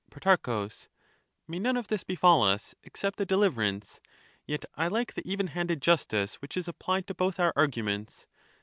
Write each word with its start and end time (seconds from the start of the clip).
Pro. 0.09 0.67
May 1.47 1.59
none 1.59 1.77
of 1.77 1.87
this 1.87 2.03
befal 2.03 2.41
us, 2.41 2.73
except 2.81 3.19
the 3.19 3.23
deliverance 3.27 3.99
I 4.03 4.09
Yet 4.47 4.65
I 4.73 4.87
like 4.87 5.13
the 5.13 5.31
even 5.31 5.45
handed 5.45 5.79
justice 5.79 6.41
which 6.41 6.57
is 6.57 6.67
applied 6.67 7.05
to 7.05 7.13
both 7.13 7.39
our 7.39 7.53
arguments. 7.55 8.25